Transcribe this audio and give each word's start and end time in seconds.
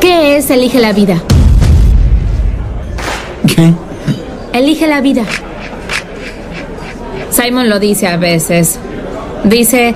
¿Qué 0.00 0.36
es 0.36 0.50
Elige 0.50 0.80
la 0.80 0.92
vida? 0.92 1.22
¿Qué? 3.46 3.72
Elige 4.52 4.86
la 4.86 5.00
vida. 5.00 5.24
Simon 7.30 7.68
lo 7.68 7.78
dice 7.78 8.06
a 8.06 8.16
veces. 8.16 8.78
Dice, 9.44 9.94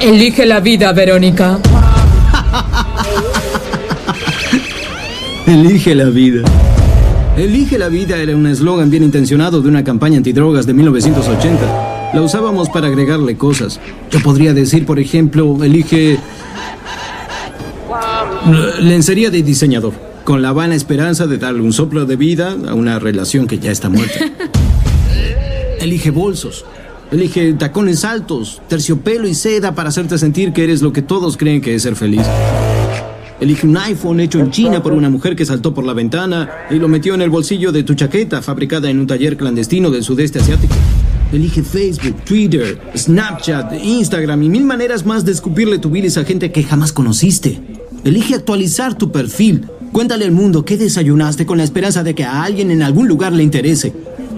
elige 0.00 0.46
la 0.46 0.60
vida, 0.60 0.92
Verónica. 0.92 1.58
Elige 5.46 5.94
la 5.94 6.06
vida. 6.06 6.42
Elige 7.36 7.78
la 7.78 7.88
vida 7.88 8.18
era 8.18 8.36
un 8.36 8.46
eslogan 8.46 8.90
bien 8.90 9.02
intencionado 9.02 9.60
de 9.60 9.68
una 9.68 9.82
campaña 9.82 10.18
antidrogas 10.18 10.66
de 10.66 10.74
1980. 10.74 12.12
La 12.14 12.22
usábamos 12.22 12.68
para 12.68 12.86
agregarle 12.86 13.36
cosas. 13.36 13.80
Yo 14.10 14.20
podría 14.20 14.54
decir, 14.54 14.86
por 14.86 15.00
ejemplo, 15.00 15.64
elige 15.64 16.18
lencería 18.80 19.30
de 19.30 19.42
diseñador, 19.42 19.94
con 20.24 20.42
la 20.42 20.52
vana 20.52 20.74
esperanza 20.74 21.26
de 21.26 21.38
darle 21.38 21.62
un 21.62 21.72
soplo 21.72 22.04
de 22.04 22.16
vida 22.16 22.56
a 22.68 22.74
una 22.74 22.98
relación 22.98 23.46
que 23.46 23.58
ya 23.58 23.70
está 23.70 23.88
muerta. 23.88 24.18
Elige 25.80 26.10
bolsos. 26.10 26.64
Elige 27.10 27.52
tacones 27.54 28.04
altos, 28.04 28.60
terciopelo 28.68 29.28
y 29.28 29.34
seda 29.34 29.74
para 29.74 29.90
hacerte 29.90 30.18
sentir 30.18 30.52
que 30.52 30.64
eres 30.64 30.82
lo 30.82 30.92
que 30.92 31.02
todos 31.02 31.36
creen 31.36 31.60
que 31.60 31.74
es 31.74 31.82
ser 31.82 31.96
feliz. 31.96 32.22
Elige 33.40 33.66
un 33.66 33.76
iPhone 33.76 34.20
hecho 34.20 34.38
en 34.40 34.50
China 34.50 34.82
por 34.82 34.92
una 34.92 35.10
mujer 35.10 35.36
que 35.36 35.44
saltó 35.44 35.74
por 35.74 35.84
la 35.84 35.92
ventana 35.92 36.50
y 36.70 36.76
lo 36.76 36.88
metió 36.88 37.14
en 37.14 37.22
el 37.22 37.30
bolsillo 37.30 37.72
de 37.72 37.82
tu 37.82 37.94
chaqueta 37.94 38.42
fabricada 38.42 38.88
en 38.88 38.98
un 38.98 39.06
taller 39.06 39.36
clandestino 39.36 39.90
del 39.90 40.02
sudeste 40.02 40.38
asiático. 40.38 40.74
Elige 41.32 41.62
Facebook, 41.62 42.24
Twitter, 42.24 42.80
Snapchat, 42.96 43.74
Instagram 43.82 44.42
y 44.44 44.48
mil 44.48 44.64
maneras 44.64 45.04
más 45.04 45.24
de 45.24 45.32
escupirle 45.32 45.78
tu 45.78 45.90
bilis 45.90 46.16
a 46.16 46.24
gente 46.24 46.52
que 46.52 46.62
jamás 46.62 46.92
conociste. 46.92 47.60
Elige 48.04 48.34
actualizar 48.34 48.98
tu 48.98 49.10
perfil. 49.10 49.66
Cuéntale 49.92 50.26
al 50.26 50.32
mundo 50.32 50.64
qué 50.64 50.76
desayunaste 50.76 51.46
con 51.46 51.56
la 51.56 51.64
esperanza 51.64 52.02
de 52.02 52.14
que 52.14 52.24
a 52.24 52.42
alguien 52.42 52.70
en 52.70 52.82
algún 52.82 53.08
lugar 53.08 53.32
le 53.32 53.42
interese. 53.42 53.94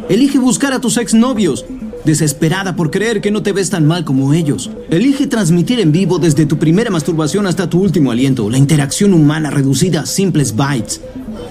Elige 0.09 0.39
buscar 0.39 0.73
a 0.73 0.81
tus 0.81 0.97
exnovios 0.99 1.65
desesperada 2.05 2.77
por 2.77 2.93
creer 2.93 3.21
que 3.21 3.33
no 3.33 3.43
te 3.43 3.53
ves 3.53 3.69
tan 3.71 3.85
mal 3.85 4.05
como 4.05 4.33
ellos. 4.33 4.71
Elige 4.89 5.27
transmitir 5.27 5.81
en 5.81 5.91
vivo 5.91 6.21
desde 6.21 6.47
tu 6.47 6.57
primera 6.57 6.91
masturbación 6.91 7.47
hasta 7.49 7.69
tu 7.69 7.83
último 7.83 8.13
aliento, 8.13 8.49
la 8.49 8.59
interacción 8.59 9.13
humana 9.13 9.51
reducida 9.51 10.03
a 10.03 10.07
simples 10.07 10.55
bytes. 10.55 11.01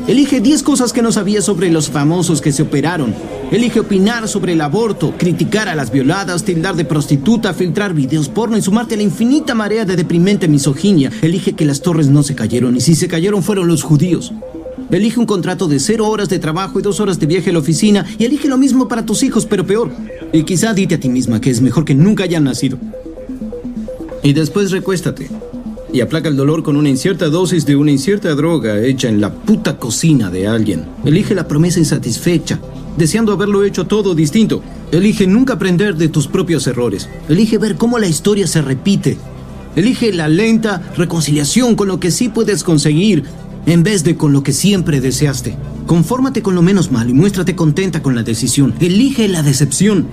Elige 0.08 0.40
10 0.40 0.62
cosas 0.62 0.94
que 0.94 1.02
no 1.02 1.12
sabías 1.12 1.46
sobre 1.46 1.72
los 1.72 1.90
famosos 1.90 2.40
que 2.40 2.52
se 2.52 2.62
operaron. 2.62 3.16
Elige 3.52 3.80
opinar 3.80 4.28
sobre 4.28 4.54
el 4.54 4.62
aborto, 4.62 5.16
criticar 5.18 5.68
a 5.68 5.74
las 5.74 5.92
violadas, 5.92 6.44
tildar 6.44 6.76
de 6.76 6.86
prostituta, 6.86 7.56
filtrar 7.56 7.96
videos 7.96 8.30
porno 8.30 8.56
y 8.56 8.62
sumarte 8.62 8.94
a 8.94 8.98
la 8.98 9.04
infinita 9.04 9.56
marea 9.56 9.84
de 9.84 9.96
deprimente 9.96 10.48
misoginia. 10.48 11.12
Elige 11.24 11.54
que 11.54 11.66
las 11.66 11.82
torres 11.82 12.08
no 12.08 12.22
se 12.22 12.36
cayeron 12.36 12.76
y 12.76 12.82
si 12.82 12.94
se 12.94 13.08
cayeron 13.08 13.42
fueron 13.42 13.68
los 13.68 13.82
judíos. 13.82 14.32
Elige 14.92 15.20
un 15.20 15.26
contrato 15.26 15.68
de 15.68 15.80
cero 15.80 16.08
horas 16.08 16.30
de 16.30 16.38
trabajo 16.38 16.80
y 16.80 16.84
dos 16.84 17.00
horas 17.00 17.20
de 17.20 17.26
viaje 17.26 17.50
a 17.50 17.54
la 17.54 17.60
oficina 17.60 18.06
y 18.20 18.26
elige 18.26 18.48
lo 18.48 18.58
mismo 18.58 18.88
para 18.88 19.08
tus 19.08 19.24
hijos, 19.24 19.48
pero 19.48 19.66
peor. 19.66 19.90
Y 20.32 20.44
quizá 20.44 20.76
dite 20.76 20.96
a 20.96 21.00
ti 21.00 21.10
misma 21.10 21.42
que 21.42 21.50
es 21.50 21.62
mejor 21.62 21.84
que 21.84 21.96
nunca 21.96 22.26
hayan 22.26 22.44
nacido. 22.44 22.78
Y 24.22 24.34
después 24.34 24.70
recuéstate. 24.70 25.32
Y 25.96 26.02
aplaca 26.02 26.28
el 26.28 26.36
dolor 26.36 26.62
con 26.62 26.76
una 26.76 26.90
incierta 26.90 27.30
dosis 27.30 27.66
de 27.66 27.78
una 27.78 27.90
incierta 27.90 28.36
droga 28.36 28.82
hecha 28.82 29.08
en 29.08 29.22
la 29.22 29.34
puta 29.34 29.78
cocina 29.78 30.30
de 30.30 30.46
alguien. 30.46 30.84
Elige 31.06 31.34
la 31.34 31.48
promesa 31.48 31.80
insatisfecha, 31.80 32.60
deseando 32.98 33.32
haberlo 33.32 33.64
hecho 33.64 33.88
todo 33.88 34.14
distinto. 34.14 34.62
Elige 34.92 35.26
nunca 35.26 35.54
aprender 35.54 35.96
de 35.96 36.10
tus 36.10 36.28
propios 36.28 36.68
errores. 36.68 37.08
Elige 37.30 37.58
ver 37.58 37.78
cómo 37.78 37.98
la 37.98 38.08
historia 38.08 38.46
se 38.46 38.62
repite. 38.62 39.18
Elige 39.78 40.12
la 40.12 40.28
lenta 40.28 40.84
reconciliación 40.98 41.78
con 41.78 41.88
lo 41.88 41.98
que 41.98 42.12
sí 42.12 42.28
puedes 42.28 42.66
conseguir 42.66 43.24
en 43.66 43.84
vez 43.84 44.04
de 44.04 44.18
con 44.18 44.34
lo 44.34 44.44
que 44.44 44.52
siempre 44.52 45.00
deseaste. 45.00 45.56
Confórmate 45.88 46.42
con 46.42 46.56
lo 46.56 46.62
menos 46.62 46.92
mal 46.92 47.10
y 47.10 47.14
muéstrate 47.14 47.56
contenta 47.56 48.04
con 48.04 48.16
la 48.16 48.24
decisión. 48.24 48.76
Elige 48.82 49.30
la 49.30 49.44
decepción. 49.44 50.08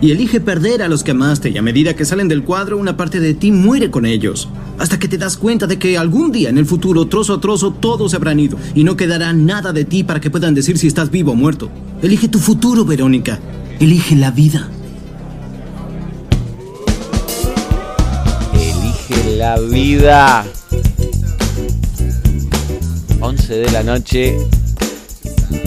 Y 0.00 0.12
elige 0.12 0.40
perder 0.40 0.82
a 0.82 0.88
los 0.88 1.02
que 1.02 1.10
amaste 1.10 1.50
y 1.50 1.58
a 1.58 1.62
medida 1.62 1.96
que 1.96 2.04
salen 2.04 2.28
del 2.28 2.44
cuadro 2.44 2.78
una 2.78 2.96
parte 2.96 3.18
de 3.18 3.34
ti 3.34 3.50
muere 3.50 3.90
con 3.90 4.06
ellos. 4.06 4.48
Hasta 4.78 4.98
que 4.98 5.08
te 5.08 5.18
das 5.18 5.36
cuenta 5.36 5.66
de 5.66 5.78
que 5.78 5.98
algún 5.98 6.30
día 6.30 6.50
en 6.50 6.58
el 6.58 6.66
futuro, 6.66 7.08
trozo 7.08 7.34
a 7.34 7.40
trozo, 7.40 7.72
todos 7.72 8.12
se 8.12 8.16
habrán 8.16 8.38
ido 8.38 8.56
y 8.76 8.84
no 8.84 8.96
quedará 8.96 9.32
nada 9.32 9.72
de 9.72 9.84
ti 9.84 10.04
para 10.04 10.20
que 10.20 10.30
puedan 10.30 10.54
decir 10.54 10.78
si 10.78 10.86
estás 10.86 11.10
vivo 11.10 11.32
o 11.32 11.34
muerto. 11.34 11.68
Elige 12.00 12.28
tu 12.28 12.38
futuro, 12.38 12.84
Verónica. 12.84 13.40
Elige 13.80 14.14
la 14.14 14.30
vida. 14.30 14.68
Elige 18.54 19.36
la 19.36 19.58
vida. 19.58 20.46
11 23.20 23.54
de 23.56 23.70
la 23.72 23.82
noche, 23.82 24.36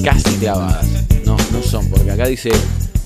casi 0.06 0.36
clavadas. 0.38 0.88
No, 1.26 1.36
no 1.52 1.62
son, 1.62 1.90
porque 1.90 2.12
acá 2.12 2.28
dice, 2.28 2.50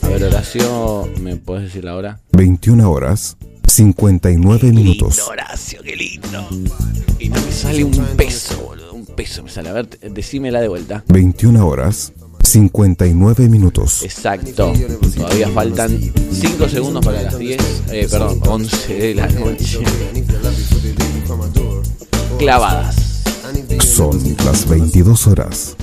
a 0.05 0.09
ver, 0.09 0.23
Horacio, 0.23 1.09
¿me 1.19 1.35
puedes 1.35 1.65
decir 1.65 1.83
la 1.83 1.95
hora? 1.95 2.19
21 2.33 2.89
horas, 2.89 3.37
59 3.67 4.71
minutos. 4.71 5.17
Lindo, 5.17 5.31
Horacio, 5.31 5.81
qué 5.81 5.95
lindo. 5.95 6.47
Y 7.19 7.29
no 7.29 7.41
me 7.41 7.51
sale 7.51 7.83
un 7.83 8.05
peso, 8.15 8.61
boludo, 8.61 8.93
un 8.93 9.05
peso 9.05 9.43
me 9.43 9.49
sale. 9.49 9.69
A 9.69 9.73
ver, 9.73 9.87
decímela 9.87 10.61
de 10.61 10.67
vuelta. 10.67 11.03
21 11.07 11.67
horas, 11.67 12.13
59 12.43 13.49
minutos. 13.49 14.03
Exacto. 14.03 14.73
Todavía 15.15 15.49
faltan 15.49 15.99
5 16.31 16.69
segundos 16.69 17.03
para 17.03 17.23
las 17.23 17.37
10. 17.37 17.61
Eh, 17.91 18.07
perdón, 18.09 18.39
11 18.45 18.93
de 18.93 19.15
la 19.15 19.27
noche. 19.27 19.79
Clavadas. 22.37 23.23
Son 23.79 24.19
las 24.45 24.67
22 24.67 25.27
horas. 25.27 25.75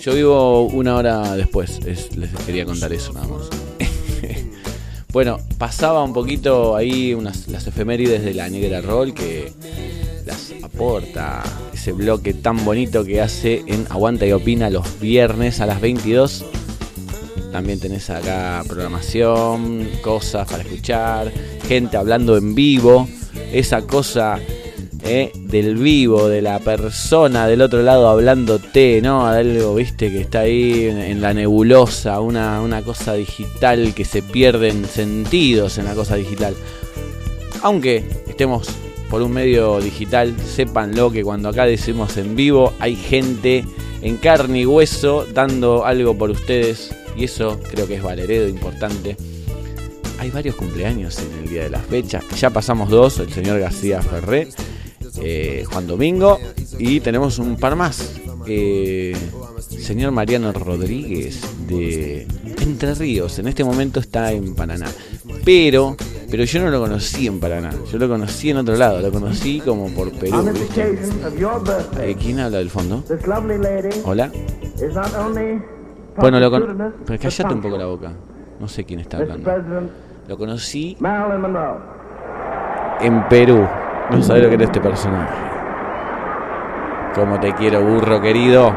Yo 0.00 0.14
vivo 0.14 0.62
una 0.66 0.96
hora 0.96 1.36
después, 1.36 1.78
es- 1.86 2.16
les 2.16 2.30
quería 2.46 2.64
contar 2.64 2.92
eso 2.92 3.12
nada 3.12 3.28
más. 3.28 3.48
bueno, 5.12 5.38
pasaba 5.58 6.02
un 6.02 6.12
poquito 6.14 6.74
ahí 6.74 7.12
unas, 7.12 7.48
las 7.48 7.66
efemérides 7.66 8.24
de 8.24 8.32
la 8.34 8.48
Negra 8.48 8.80
Roll 8.80 9.12
que 9.12 9.52
las 10.24 10.52
aporta 10.62 11.42
ese 11.74 11.92
bloque 11.92 12.32
tan 12.34 12.64
bonito 12.64 13.04
que 13.04 13.20
hace 13.20 13.62
en 13.66 13.86
Aguanta 13.90 14.26
y 14.26 14.32
Opina 14.32 14.70
los 14.70 14.98
viernes 15.00 15.60
a 15.60 15.66
las 15.66 15.80
22. 15.80 16.46
También 17.52 17.80
tenés 17.80 18.08
acá 18.10 18.62
programación, 18.66 19.88
cosas 20.02 20.48
para 20.48 20.62
escuchar, 20.62 21.32
gente 21.66 21.96
hablando 21.96 22.36
en 22.38 22.54
vivo, 22.54 23.08
esa 23.52 23.82
cosa 23.82 24.38
eh, 25.02 25.32
del 25.34 25.76
vivo, 25.76 26.28
de 26.28 26.42
la 26.42 26.58
persona 26.58 27.46
del 27.46 27.62
otro 27.62 27.82
lado 27.82 28.08
hablándote, 28.08 29.00
¿no? 29.02 29.26
Algo, 29.26 29.74
viste, 29.74 30.10
que 30.10 30.20
está 30.20 30.40
ahí 30.40 30.84
en, 30.84 31.20
la 31.20 31.34
nebulosa, 31.34 32.20
una, 32.20 32.60
una 32.60 32.82
cosa 32.82 33.14
digital 33.14 33.94
que 33.94 34.04
se 34.04 34.22
pierden 34.22 34.84
sentidos 34.84 35.78
en 35.78 35.86
la 35.86 35.94
cosa 35.94 36.16
digital. 36.16 36.54
Aunque 37.62 38.04
estemos 38.28 38.68
por 39.10 39.22
un 39.22 39.32
medio 39.32 39.80
digital, 39.80 40.34
sépanlo 40.38 41.10
que 41.10 41.24
cuando 41.24 41.48
acá 41.48 41.66
decimos 41.66 42.16
en 42.16 42.36
vivo 42.36 42.72
hay 42.78 42.94
gente 42.94 43.64
en 44.02 44.16
carne 44.16 44.60
y 44.60 44.66
hueso 44.66 45.26
dando 45.34 45.84
algo 45.84 46.16
por 46.16 46.30
ustedes 46.30 46.94
y 47.16 47.24
eso 47.24 47.60
creo 47.70 47.86
que 47.86 47.94
es 47.94 48.02
valeredo 48.02 48.48
importante. 48.48 49.16
Hay 50.18 50.30
varios 50.30 50.54
cumpleaños 50.54 51.18
en 51.18 51.42
el 51.42 51.48
día 51.48 51.62
de 51.64 51.70
la 51.70 51.80
fecha. 51.80 52.20
Ya 52.36 52.50
pasamos 52.50 52.90
dos, 52.90 53.18
el 53.18 53.32
señor 53.32 53.58
García 53.58 54.02
Ferré, 54.02 54.48
eh, 55.22 55.64
Juan 55.70 55.86
Domingo 55.86 56.38
y 56.78 57.00
tenemos 57.00 57.38
un 57.38 57.56
par 57.56 57.76
más. 57.76 58.20
Eh, 58.46 59.14
señor 59.68 60.12
Mariano 60.12 60.52
Rodríguez 60.52 61.40
de 61.66 62.26
Entre 62.60 62.94
Ríos. 62.94 63.38
En 63.38 63.48
este 63.48 63.64
momento 63.64 64.00
está 64.00 64.32
en 64.32 64.54
Paraná. 64.54 64.86
Pero, 65.44 65.96
pero 66.30 66.44
yo 66.44 66.62
no 66.62 66.70
lo 66.70 66.80
conocí 66.80 67.26
en 67.26 67.40
Paraná. 67.40 67.70
Yo 67.90 67.98
lo 67.98 68.08
conocí 68.08 68.50
en 68.50 68.58
otro 68.58 68.76
lado. 68.76 69.00
Lo 69.00 69.10
conocí 69.10 69.60
como 69.60 69.88
por 69.88 70.10
Perú. 70.12 70.50
Eh, 72.00 72.16
¿Quién 72.20 72.40
habla 72.40 72.58
del 72.58 72.70
fondo? 72.70 73.04
Hola. 74.04 74.30
Bueno, 76.16 76.40
lo 76.40 76.50
con... 76.50 76.94
Pero 77.06 77.18
callate 77.18 77.54
un 77.54 77.62
poco 77.62 77.78
la 77.78 77.86
boca. 77.86 78.12
No 78.58 78.68
sé 78.68 78.84
quién 78.84 79.00
está 79.00 79.18
hablando. 79.18 79.50
Lo 80.28 80.36
conocí 80.36 80.96
en 83.00 83.28
Perú. 83.28 83.66
No 84.10 84.22
sabés 84.22 84.42
lo 84.42 84.48
que 84.48 84.54
era 84.56 84.64
este 84.64 84.80
personaje. 84.80 85.34
Como 87.14 87.38
te 87.40 87.52
quiero, 87.54 87.82
burro 87.82 88.20
querido. 88.20 88.72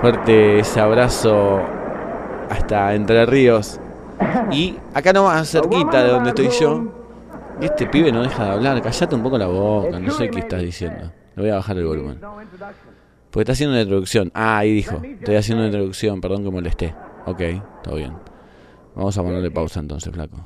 Fuerte 0.00 0.58
ese 0.60 0.80
abrazo 0.80 1.60
hasta 2.50 2.94
Entre 2.94 3.24
Ríos. 3.26 3.80
Y 4.50 4.76
acá 4.94 5.12
nomás, 5.12 5.50
cerquita 5.50 6.02
de 6.02 6.10
donde 6.10 6.30
estoy 6.30 6.48
yo. 6.48 6.84
Y 7.60 7.64
este 7.66 7.86
pibe 7.86 8.12
no 8.12 8.22
deja 8.22 8.44
de 8.44 8.50
hablar. 8.50 8.82
Callate 8.82 9.14
un 9.14 9.22
poco 9.22 9.38
la 9.38 9.46
boca. 9.46 9.98
No 9.98 10.10
sé 10.10 10.28
qué 10.28 10.40
estás 10.40 10.60
diciendo. 10.60 11.12
Le 11.34 11.42
voy 11.42 11.50
a 11.50 11.56
bajar 11.56 11.76
el 11.78 11.86
volumen. 11.86 12.20
Porque 13.30 13.42
está 13.42 13.52
haciendo 13.52 13.74
una 13.74 13.82
introducción. 13.82 14.30
Ah, 14.34 14.58
ahí 14.58 14.74
dijo. 14.74 15.00
Estoy 15.02 15.36
haciendo 15.36 15.62
una 15.62 15.68
introducción. 15.68 16.20
Perdón 16.20 16.44
que 16.44 16.50
molesté. 16.50 16.94
Ok, 17.26 17.40
todo 17.82 17.96
bien. 17.96 18.14
Vamos 18.94 19.16
a 19.16 19.22
ponerle 19.22 19.50
pausa 19.50 19.80
entonces, 19.80 20.12
flaco. 20.12 20.36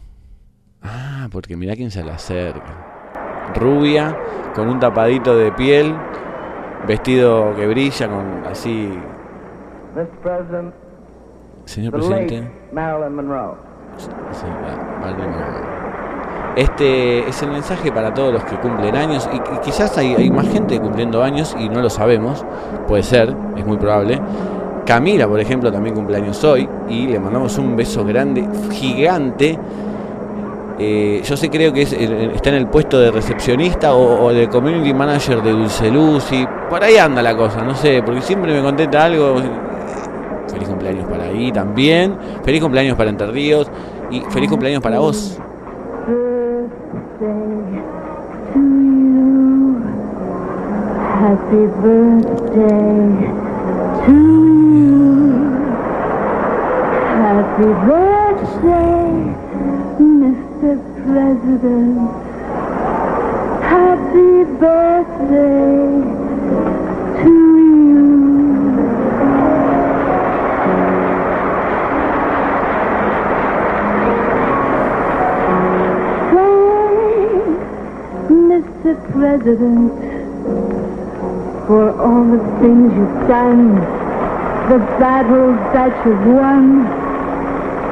Ah, 0.82 1.28
porque 1.32 1.56
mirá 1.56 1.74
quién 1.74 1.90
se 1.90 2.04
le 2.04 2.12
acerca. 2.12 2.95
Rubia, 3.54 4.16
con 4.54 4.69
un 4.69 4.78
tapadito 4.81 5.37
de 5.37 5.52
piel, 5.52 5.94
vestido 6.87 7.54
que 7.56 7.66
brilla 7.66 8.08
con 8.08 8.43
así. 8.50 8.98
Señor 11.64 11.93
presidente. 11.93 12.50
Marilyn 12.72 13.14
Monroe. 13.16 13.54
Sí, 13.96 14.46
va- 14.46 15.00
Marilyn 15.00 15.31
Monroe. 15.31 15.76
Este 16.56 17.28
es 17.28 17.43
el 17.43 17.50
mensaje 17.50 17.93
para 17.93 18.14
todos 18.14 18.32
los 18.32 18.43
que 18.44 18.56
cumplen 18.56 18.96
años 18.96 19.28
y, 19.32 19.37
y 19.37 19.58
quizás 19.62 19.96
hay, 19.99 20.14
hay 20.14 20.31
más 20.31 20.49
gente 20.49 20.81
cumpliendo 20.81 21.22
años 21.22 21.54
y 21.58 21.69
no 21.69 21.82
lo 21.82 21.90
sabemos, 21.90 22.46
puede 22.88 23.02
ser, 23.02 23.34
es 23.56 23.66
muy 23.66 23.76
probable. 23.76 24.19
Camila, 24.87 25.28
por 25.28 25.38
ejemplo, 25.40 25.70
también 25.70 25.94
cumple 25.94 26.16
años 26.16 26.42
hoy 26.44 26.66
y 26.88 27.08
le 27.08 27.19
mandamos 27.20 27.58
un 27.58 27.76
beso 27.76 28.04
grande, 28.06 28.49
gigante. 28.70 29.58
Eh, 30.78 31.23
yo 31.25 31.37
sé, 31.37 31.49
creo 31.49 31.73
que 31.73 31.82
es, 31.82 31.93
eh, 31.94 32.32
está 32.34 32.50
en 32.50 32.56
el 32.56 32.67
puesto 32.67 32.99
de 32.99 33.11
recepcionista 33.11 33.94
o, 33.94 34.31
de 34.31 34.49
community 34.49 34.93
manager 34.93 35.43
de 35.43 35.52
Dulce 35.52 35.90
Luz 35.90 36.31
y 36.32 36.46
por 36.69 36.84
ahí 36.84 36.99
anda 36.99 37.23
la 37.23 37.34
cosa, 37.34 37.62
no 37.62 37.75
sé, 37.75 38.02
porque 38.05 38.20
siempre 38.20 38.52
me 38.52 38.62
contenta 38.62 39.05
algo. 39.05 39.37
Feliz 40.49 40.69
cumpleaños 40.69 41.06
para 41.08 41.25
ahí 41.25 41.50
también. 41.50 42.17
Feliz 42.44 42.62
cumpleaños 42.62 42.96
para 42.96 43.11
Entre 43.11 43.26
Ríos. 43.26 43.70
Y 44.11 44.20
feliz 44.20 44.49
cumpleaños 44.49 44.82
para 44.82 44.99
vos. 45.00 45.38
Happy 51.19 51.67
birthday 51.82 53.08
to 54.06 54.12
you. 54.12 54.96
Happy 57.19 57.67
birthday. 57.84 59.05
President. 61.06 61.98
Happy 63.62 64.44
birthday 64.58 66.02
to 67.22 67.30
you. 67.30 67.86
Mr. 78.50 78.92
President 79.12 79.92
for 81.68 81.84
all 82.00 82.24
the 82.24 82.42
things 82.60 82.92
you've 82.96 83.28
done, 83.28 83.74
the 84.68 84.78
battles 84.98 85.56
that 85.72 85.92
you've 86.04 86.26
won, 86.26 86.84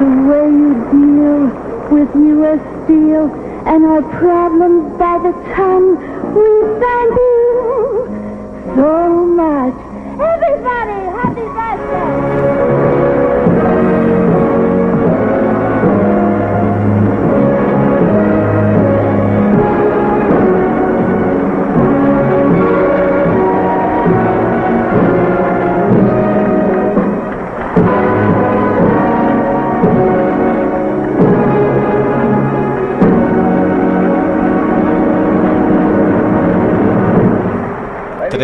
the 0.01 0.11
way 0.29 0.47
you 0.51 0.75
deal 0.91 1.43
with 1.91 2.11
U.S. 2.15 2.74
Steel 2.85 3.33
and 3.67 3.85
our 3.87 4.03
problems 4.19 4.99
by 4.99 5.19
the 5.19 5.33
ton. 5.55 5.97
We 6.35 6.45
thank 6.81 7.15
you 7.17 8.07
so 8.77 9.25
much. 9.25 9.75
Everybody, 10.21 11.01
happy 11.17 11.47
birthday! 11.57 13.24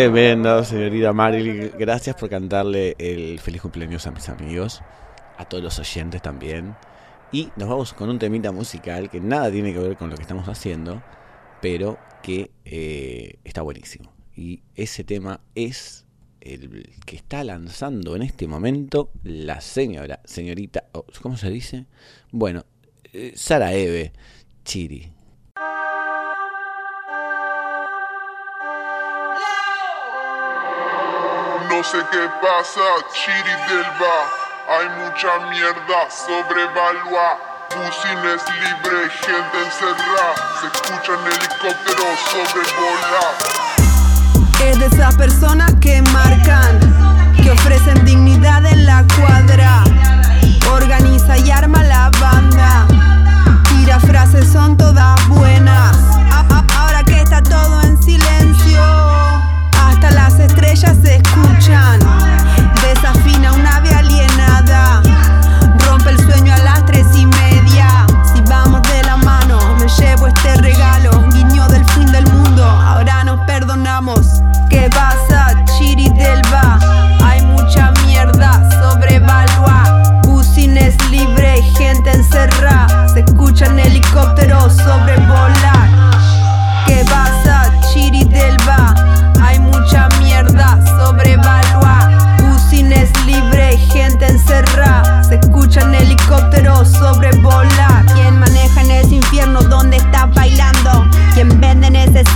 Tremendo, 0.01 0.65
señorita 0.65 1.13
Marilyn. 1.13 1.73
Gracias 1.79 2.17
por 2.17 2.31
cantarle 2.31 2.97
el 2.99 3.39
feliz 3.39 3.61
cumpleaños 3.61 4.07
a 4.07 4.11
mis 4.11 4.31
amigos, 4.31 4.81
a 5.37 5.45
todos 5.45 5.63
los 5.63 5.79
oyentes 5.79 6.23
también. 6.23 6.75
Y 7.33 7.51
nos 7.57 7.69
vamos 7.69 7.93
con 7.93 8.09
un 8.09 8.19
temita 8.19 8.51
musical 8.51 9.11
que 9.11 9.21
nada 9.21 9.51
tiene 9.51 9.75
que 9.75 9.79
ver 9.79 9.99
con 9.99 10.09
lo 10.09 10.17
que 10.17 10.23
estamos 10.23 10.49
haciendo, 10.49 11.03
pero 11.61 11.99
que 12.23 12.51
eh, 12.65 13.41
está 13.45 13.61
buenísimo. 13.61 14.11
Y 14.35 14.63
ese 14.75 15.05
tema 15.05 15.43
es 15.55 16.07
el 16.41 16.89
que 17.05 17.17
está 17.17 17.45
lanzando 17.45 18.17
en 18.17 18.23
este 18.23 18.49
momento 18.49 19.11
la 19.23 19.61
señora, 19.61 20.21
señorita, 20.25 20.85
oh, 20.93 21.05
¿cómo 21.21 21.37
se 21.37 21.51
dice? 21.51 21.85
Bueno, 22.31 22.65
eh, 23.13 23.35
Sara 23.37 23.75
Eve 23.75 24.15
Chiri. 24.65 25.13
No 31.81 31.85
sé 31.85 31.97
qué 32.13 32.29
pasa, 32.43 32.87
Chiri 33.15 33.57
del 33.67 33.89
va. 33.99 34.19
Hay 34.69 34.87
mucha 35.01 35.31
mierda 35.49 36.11
sobrevalua. 36.11 37.39
Bucines 37.71 38.43
libre, 38.61 39.09
gente 39.09 39.57
encerrada. 39.65 40.35
Se 40.61 40.67
escuchan 40.67 41.21
helicópteros 41.25 42.21
sobrevolar. 42.29 43.33
Es 44.63 44.79
de 44.79 44.87
esas 44.95 45.17
personas 45.17 45.73
que 45.81 46.03
marcan, 46.03 46.81
que 47.43 47.51
ofrecen 47.51 48.05
dignidad 48.05 48.63
en 48.67 48.85
la 48.85 49.07
cuadra. 49.17 49.83
Organiza 50.71 51.39
y 51.39 51.51
arma 51.51 51.83
la 51.83 52.11
banda. 52.21 52.87
Tira 53.71 53.99
frases, 54.01 54.53
son 54.53 54.77
todas 54.77 55.27
buenas. 55.29 55.97
Ahora 56.77 57.03
que 57.05 57.23
está 57.23 57.43
todo 57.43 57.81
en 57.81 57.97
silencio, 58.03 59.10
estrellas 60.51 60.97
se 61.03 61.17
escuchan. 61.17 62.01
Desafina 62.83 63.53
una 63.53 63.77
ave 63.77 63.91
alienada. 63.95 65.01
Rompe 65.87 66.11
el 66.11 66.19
sueño 66.19 66.53
a 66.53 66.59
las 66.59 66.85
tres 66.87 67.07
y 67.15 67.27
media. 67.27 68.07
Si 68.33 68.41
vamos 68.43 68.83
de 68.91 69.03
la 69.05 69.17
mano, 69.17 69.59
me 69.79 69.87
llevo 69.87 70.27
este 70.27 70.57
regalo. 70.57 71.13
Guiño 71.33 71.69
del 71.69 71.85
fin 71.91 72.11
del 72.11 72.27
mundo, 72.33 72.65
ahora 72.65 73.23
nos 73.25 73.39
perdonamos. 73.47 74.27
¿Qué 74.69 74.91
pasa, 74.91 75.55
Chiri 75.67 76.09
del 76.11 76.43
va? 76.53 76.79
Hay 77.25 77.43
mucha 77.47 77.93
mierda 78.07 78.69
sobrevalua. 78.81 80.21
Bucines 80.25 80.97
libre, 81.11 81.63
gente 81.79 82.11
encerrada. 82.13 83.09
Se 83.09 83.21
escuchan 83.21 83.79
helicópteros 83.79 84.77
sobrevolar. 84.77 85.90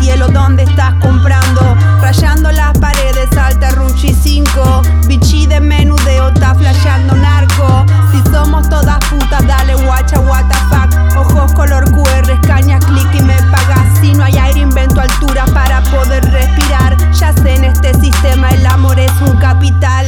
Cielo 0.01 0.29
donde 0.29 0.65
estás 0.65 0.95
comprando? 1.01 1.77
Rayando 2.01 2.51
las 2.53 2.77
paredes, 2.79 3.37
alta 3.37 3.71
Ruchi 3.73 4.15
5. 4.15 4.83
Bichi 5.07 5.47
de 5.47 5.61
menudeo, 5.61 6.29
está 6.29 6.55
flasheando 6.55 7.15
narco. 7.17 7.87
Si 8.13 8.23
somos 8.31 8.69
todas 8.69 8.99
putas, 9.07 9.47
dale 9.47 9.75
guacha, 9.75 10.21
what 10.21 10.45
the 10.49 10.57
fuck. 10.69 11.17
Ojos 11.17 11.53
color 11.55 11.85
QR, 11.93 12.31
escañas, 12.31 12.85
clic 12.85 13.09
y 13.15 13.23
me 13.23 13.35
pagas. 13.51 13.99
Si 14.01 14.13
no 14.13 14.25
hay 14.25 14.37
aire, 14.37 14.61
invento 14.61 15.01
altura 15.01 15.45
para 15.55 15.83
poder 15.85 16.25
respirar. 16.31 16.97
Ya 17.13 17.33
sé, 17.33 17.55
en 17.55 17.65
este 17.65 17.95
sistema 17.95 18.51
el 18.51 18.67
amor 18.67 18.99
es 18.99 19.13
un 19.21 19.37
capital. 19.39 20.07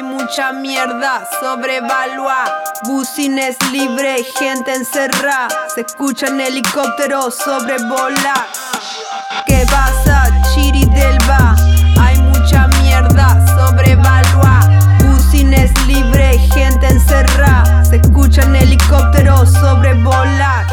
Hay 0.00 0.06
mucha 0.06 0.50
mierda 0.54 1.28
sobrevalua. 1.40 2.62
Bucines 2.84 3.54
libre, 3.70 4.24
gente 4.38 4.74
encerrada. 4.74 5.48
Se 5.74 5.82
escuchan 5.82 6.40
helicópteros 6.40 7.34
sobrevolar. 7.34 8.46
¿Qué 9.46 9.66
pasa, 9.70 10.24
Chiri 10.54 10.86
del 10.86 11.18
va? 11.28 11.54
Hay 12.00 12.16
mucha 12.16 12.68
mierda 12.80 13.44
sobrevalua. 13.54 14.60
Bucines 15.00 15.70
libre, 15.86 16.38
gente 16.54 16.88
encerrada. 16.88 17.84
Se 17.84 17.96
escuchan 17.96 18.56
helicópteros 18.56 19.52
sobrevolar. 19.52 20.64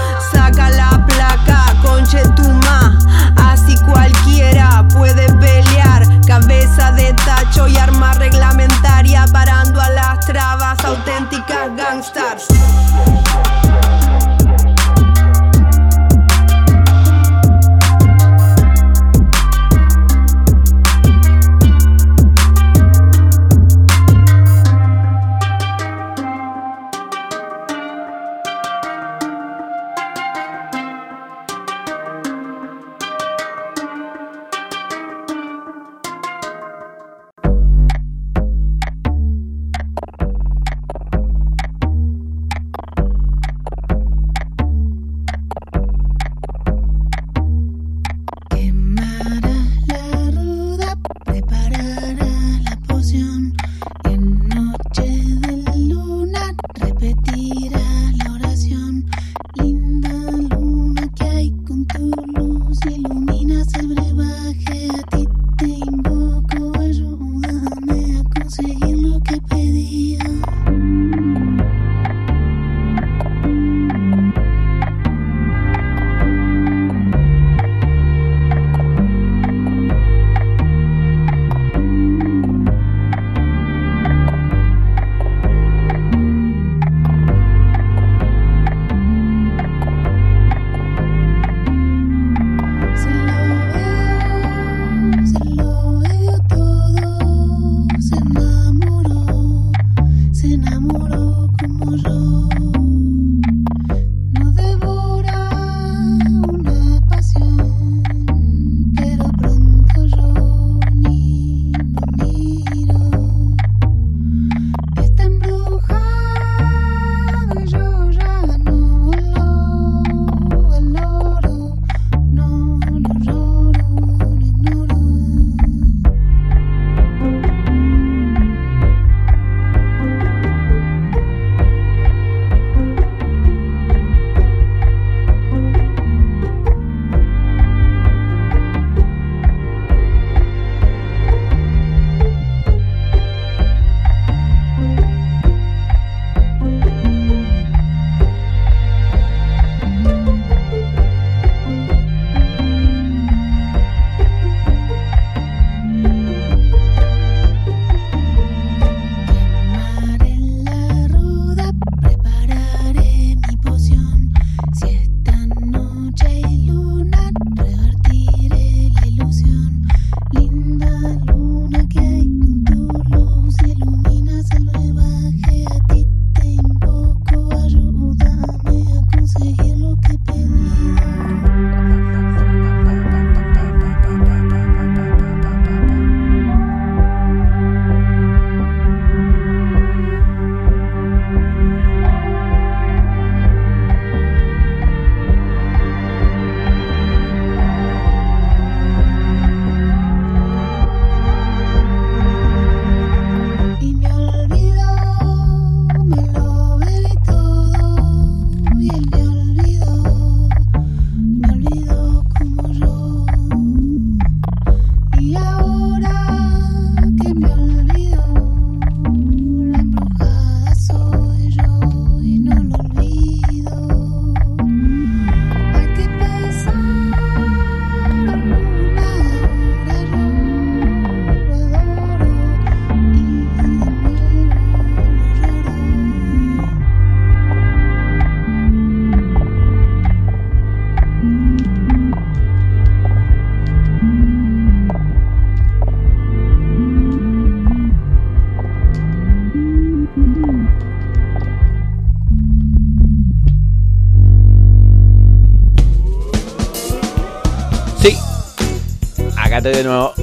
Acá 259.57 259.69
estoy 259.69 259.83
de 259.83 259.89
nuevo. 259.89 260.13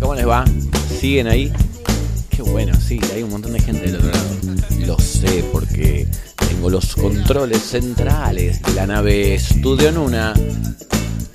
¿Cómo 0.00 0.14
les 0.14 0.26
va? 0.26 0.44
¿Siguen 0.98 1.26
ahí? 1.26 1.52
Qué 2.30 2.42
bueno, 2.42 2.72
sí, 2.80 2.98
hay 3.14 3.22
un 3.22 3.30
montón 3.30 3.52
de 3.52 3.60
gente 3.60 3.82
del 3.82 3.96
otro 3.96 4.10
lado. 4.10 4.28
Lo 4.86 4.98
sé 4.98 5.44
porque 5.52 6.06
tengo 6.48 6.70
los 6.70 6.94
controles 6.94 7.60
centrales 7.60 8.62
de 8.62 8.72
la 8.72 8.86
nave 8.86 9.34
Estudio 9.34 9.92
Nuna. 9.92 10.32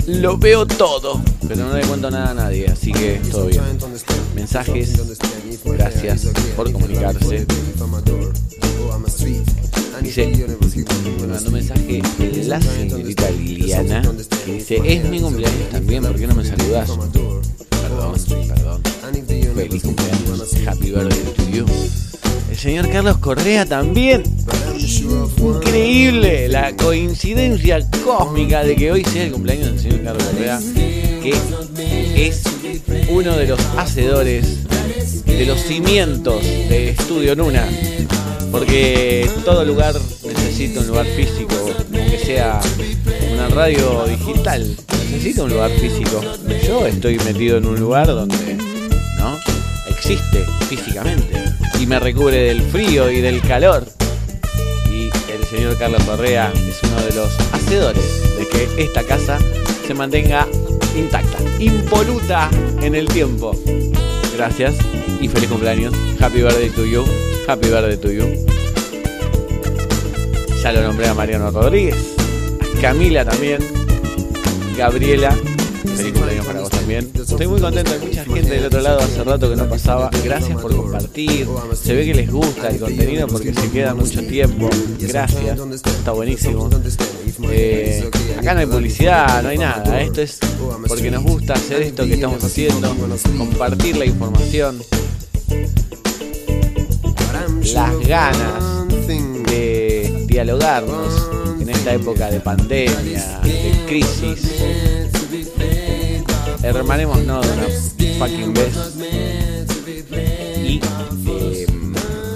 Lo 0.08 0.38
veo 0.38 0.66
todo, 0.66 1.22
pero 1.48 1.68
no 1.68 1.76
le 1.76 1.86
cuento 1.86 2.10
nada 2.10 2.32
a 2.32 2.34
nadie, 2.34 2.68
así 2.68 2.92
que 2.92 3.22
todo 3.32 3.46
bien. 3.46 3.62
Mensajes, 4.34 4.94
gracias 5.66 6.28
por 6.56 6.72
comunicarse. 6.72 7.46
Dice, 10.02 10.28
me 10.28 11.28
mandó 11.28 11.48
un 11.48 11.54
mensaje 11.54 12.02
la 12.46 12.62
señorita 12.62 13.30
Liliana. 13.32 14.02
que 14.46 14.54
dice, 14.54 14.82
es 14.84 15.04
mi 15.10 15.20
cumpleaños 15.20 15.70
también, 15.72 16.04
¿por 16.04 16.16
qué 16.16 16.28
no 16.28 16.36
me 16.36 16.46
saludas? 16.46 16.90
Perdón, 17.70 18.14
perdón. 18.48 18.82
Feliz 19.56 19.84
cumpleaños, 19.84 20.54
happy 20.68 20.92
birthday 20.92 21.34
to 21.36 21.50
you. 21.52 21.66
El 22.50 22.58
señor 22.58 22.90
Carlos 22.90 23.18
Correa 23.18 23.66
también. 23.66 24.24
Increíble 25.38 26.48
la 26.48 26.76
coincidencia 26.76 27.86
cósmica 28.04 28.64
de 28.64 28.76
que 28.76 28.92
hoy 28.92 29.04
sea 29.04 29.24
el 29.26 29.32
cumpleaños 29.32 29.68
del 29.68 29.80
señor 29.80 30.04
Carlos 30.04 30.24
Correa, 30.24 30.60
que 31.22 32.28
es 32.28 32.44
uno 33.10 33.36
de 33.36 33.48
los 33.48 33.60
hacedores 33.78 34.64
de 35.26 35.46
los 35.46 35.60
cimientos 35.60 36.42
de 36.42 36.90
Estudio 36.90 37.36
Nuna. 37.36 37.68
Porque 38.58 39.30
todo 39.46 39.64
lugar 39.64 39.94
necesita 40.26 40.80
un 40.80 40.88
lugar 40.88 41.06
físico, 41.06 41.54
aunque 41.94 42.18
sea 42.18 42.60
una 43.32 43.50
radio 43.50 44.04
digital, 44.06 44.76
necesita 45.12 45.44
un 45.44 45.52
lugar 45.52 45.70
físico. 45.70 46.22
Yo 46.66 46.88
estoy 46.88 47.20
metido 47.20 47.58
en 47.58 47.68
un 47.68 47.80
lugar 47.80 48.08
donde 48.08 48.56
¿no? 49.20 49.38
existe 49.88 50.44
físicamente 50.68 51.40
y 51.80 51.86
me 51.86 52.00
recubre 52.00 52.36
del 52.36 52.64
frío 52.64 53.12
y 53.12 53.22
del 53.22 53.42
calor. 53.42 53.86
Y 54.92 55.04
el 55.32 55.46
señor 55.48 55.78
Carlos 55.78 56.04
Correa 56.04 56.52
es 56.56 56.82
uno 56.82 57.00
de 57.04 57.14
los 57.14 57.30
hacedores 57.54 58.38
de 58.40 58.48
que 58.48 58.84
esta 58.84 59.04
casa 59.04 59.38
se 59.86 59.94
mantenga 59.94 60.48
intacta, 60.96 61.38
impoluta 61.60 62.50
en 62.82 62.96
el 62.96 63.08
tiempo. 63.08 63.56
Gracias 64.36 64.74
y 65.22 65.28
feliz 65.28 65.48
cumpleaños. 65.48 65.94
Happy 66.20 66.42
birthday 66.42 66.72
to 66.72 66.86
you. 66.86 67.06
Happy 67.48 67.70
birthday 67.70 67.96
to 67.96 68.12
you. 68.12 68.47
Ya 70.68 70.74
lo 70.74 70.82
nombré 70.82 71.08
a 71.08 71.14
Mariano 71.14 71.50
Rodríguez. 71.50 71.96
A 72.78 72.82
Camila 72.82 73.24
también. 73.24 73.60
Gabriela. 74.78 75.32
Feliz 75.96 76.12
cumpleaños 76.12 76.46
para 76.46 76.60
vos 76.60 76.70
también. 76.70 77.10
Estoy 77.16 77.48
muy 77.48 77.62
contento, 77.62 77.94
hay 77.94 78.00
mucha 78.06 78.26
gente 78.26 78.50
del 78.50 78.66
otro 78.66 78.82
lado 78.82 79.00
hace 79.00 79.24
rato 79.24 79.50
que 79.50 79.56
no 79.56 79.70
pasaba. 79.70 80.10
Gracias 80.26 80.62
por 80.62 80.76
compartir. 80.76 81.48
Se 81.74 81.96
ve 81.96 82.04
que 82.04 82.14
les 82.16 82.30
gusta 82.30 82.68
el 82.68 82.80
contenido 82.82 83.28
porque 83.28 83.54
se 83.54 83.72
queda 83.72 83.94
mucho 83.94 84.22
tiempo. 84.24 84.70
Gracias. 85.00 85.58
Está 85.86 86.12
buenísimo. 86.12 86.70
Eh, 87.50 88.12
acá 88.38 88.54
no 88.54 88.60
hay 88.60 88.66
publicidad, 88.66 89.42
no 89.44 89.48
hay 89.48 89.60
nada. 89.60 90.02
Esto 90.02 90.22
es 90.22 90.38
porque 90.86 91.10
nos 91.10 91.24
gusta 91.24 91.54
hacer 91.54 91.82
esto 91.84 92.06
que 92.06 92.16
estamos 92.16 92.44
haciendo. 92.44 92.94
Compartir 93.38 93.96
la 93.96 94.06
información. 94.06 94.84
las 97.74 98.00
ganas 98.06 98.88
de 99.48 99.77
dialogarnos 100.44 101.30
en 101.60 101.68
esta 101.68 101.96
época 101.96 102.30
de 102.30 102.40
pandemia, 102.40 103.40
de 103.42 103.72
crisis. 103.88 104.48
Hermanémonos 106.62 107.44
de 107.48 107.54
una 107.54 108.20
fucking 108.20 108.54
vez. 108.54 108.76
Y 110.64 110.80
eh, 111.28 111.66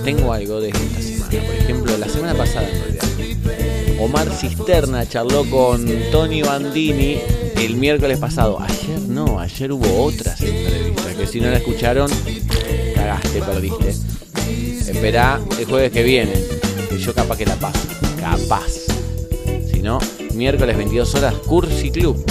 tengo 0.04 0.34
algo 0.34 0.60
de 0.60 0.70
esta 0.70 1.00
semana. 1.00 1.46
Por 1.46 1.56
ejemplo, 1.56 1.98
la 2.00 2.10
semana 2.10 2.34
pasada 2.34 2.68
en 2.70 2.82
realidad. 2.82 4.00
Omar 4.00 4.32
Cisterna 4.32 5.08
charló 5.08 5.48
con 5.48 5.86
Tony 6.12 6.42
Bandini 6.42 7.20
el 7.56 7.76
miércoles 7.76 8.18
pasado. 8.18 8.60
Ayer 8.60 9.00
no, 9.02 9.40
ayer 9.40 9.72
hubo 9.72 10.06
otras 10.06 10.42
entrevistas 10.42 11.14
que 11.14 11.28
si 11.28 11.40
no 11.40 11.52
la 11.52 11.58
escucharon, 11.58 12.10
cagaste, 12.96 13.42
perdiste. 13.42 13.94
Esperá 14.90 15.40
el 15.60 15.66
jueves 15.66 15.92
que 15.92 16.02
viene, 16.02 16.34
yo 17.02 17.14
capaz 17.14 17.38
que 17.38 17.46
la 17.46 17.56
paso. 17.56 17.80
Capaz. 18.20 18.72
Si 19.72 19.82
no, 19.82 20.00
miércoles 20.36 20.78
22 20.78 21.16
horas, 21.16 21.34
Cursi 21.48 21.90
Club. 21.90 22.24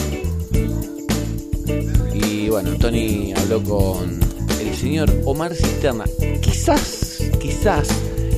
Y 2.15 2.49
bueno, 2.49 2.71
Tony 2.79 3.33
habló 3.37 3.63
con 3.63 4.21
el 4.61 4.75
señor 4.77 5.13
Omar 5.25 5.55
Cisterna. 5.55 6.05
Quizás, 6.41 7.19
quizás, 7.41 7.89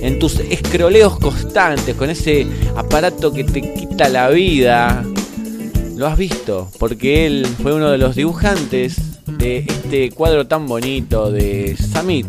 en 0.01 0.19
tus 0.19 0.41
escroleos 0.41 1.19
constantes, 1.19 1.95
con 1.97 2.09
ese 2.09 2.47
aparato 2.77 3.33
que 3.33 3.45
te 3.45 3.75
quita 3.75 4.09
la 4.09 4.31
vida, 4.31 5.05
lo 5.97 6.07
has 6.07 6.17
visto, 6.17 6.71
porque 6.79 7.27
él 7.27 7.47
fue 7.63 7.75
uno 7.75 7.91
de 7.91 7.99
los 7.99 8.17
dibujantes 8.17 8.97
de 9.27 9.59
este 9.59 10.11
cuadro 10.11 10.47
tan 10.47 10.67
bonito 10.67 11.31
de 11.31 11.77
Samit, 11.77 12.27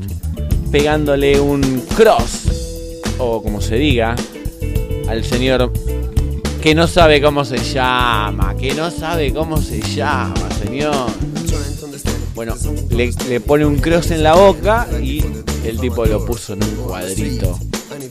pegándole 0.71 1.39
un 1.39 1.81
cross, 1.95 2.42
o 3.17 3.41
como 3.41 3.61
se 3.61 3.75
diga, 3.75 4.15
al 5.07 5.23
señor 5.23 5.71
que 6.61 6.73
no 6.73 6.87
sabe 6.87 7.21
cómo 7.21 7.43
se 7.43 7.57
llama, 7.57 8.55
que 8.55 8.73
no 8.73 8.89
sabe 8.89 9.33
cómo 9.33 9.57
se 9.57 9.81
llama, 9.81 10.49
señor. 10.63 11.07
Bueno, 12.35 12.55
le, 12.89 13.11
le 13.29 13.39
pone 13.41 13.65
un 13.65 13.77
cross 13.77 14.11
en 14.11 14.23
la 14.23 14.33
boca 14.33 14.87
y 15.01 15.23
el 15.65 15.79
tipo 15.79 16.05
lo 16.05 16.25
puso 16.25 16.53
en 16.53 16.63
un 16.63 16.75
cuadrito 16.87 17.59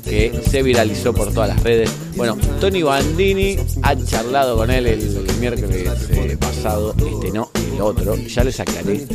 que 0.05 0.41
se 0.49 0.63
viralizó 0.63 1.13
por 1.13 1.33
todas 1.33 1.49
las 1.49 1.63
redes. 1.63 1.91
Bueno, 2.17 2.37
Tony 2.61 2.83
Bandini 2.83 3.57
ha 3.83 3.97
charlado 3.97 4.57
con 4.57 4.71
él 4.71 4.87
el, 4.87 5.27
miércoles 5.41 5.89
eh, 6.11 6.37
pasado, 6.39 6.95
este 6.99 7.31
no, 7.33 7.51
el 7.75 7.81
otro, 7.81 8.17
ya 8.17 8.45
les 8.45 8.61
aclaré. 8.61 9.07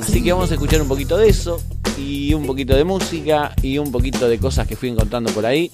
Así 0.00 0.22
que 0.22 0.32
vamos 0.32 0.50
a 0.50 0.54
escuchar 0.54 0.82
un 0.82 0.88
poquito 0.88 1.16
de 1.16 1.28
eso, 1.28 1.60
y 1.98 2.34
un 2.34 2.46
poquito 2.46 2.76
de 2.76 2.84
música, 2.84 3.54
y 3.62 3.78
un 3.78 3.90
poquito 3.90 4.28
de 4.28 4.38
cosas 4.38 4.66
que 4.66 4.76
fui 4.76 4.88
encontrando 4.88 5.30
por 5.32 5.46
ahí. 5.46 5.70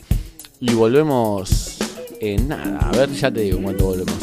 Y 0.61 0.75
volvemos 0.75 1.79
en 2.21 2.49
nada, 2.49 2.79
a 2.79 2.93
ver, 2.93 3.11
ya 3.13 3.31
te 3.31 3.41
digo 3.41 3.61
cuánto 3.63 3.87
volvemos. 3.87 4.15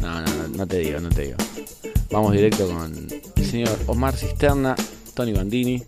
No, 0.00 0.20
no, 0.20 0.26
no, 0.34 0.48
no 0.48 0.66
te 0.66 0.78
digo, 0.78 1.00
no 1.00 1.10
te 1.10 1.22
digo. 1.22 1.36
Vamos 2.10 2.32
directo 2.32 2.66
con 2.66 3.08
el 3.36 3.44
señor 3.44 3.78
Omar 3.86 4.16
Cisterna, 4.16 4.74
Tony 5.14 5.32
Bandini 5.32 5.82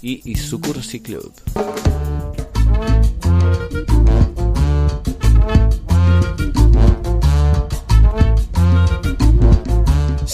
y, 0.00 0.30
y 0.30 0.36
su 0.36 0.60
Cursi 0.60 1.00
Club. 1.00 1.32